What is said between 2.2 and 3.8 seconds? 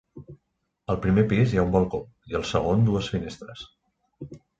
i al segon dues finestres.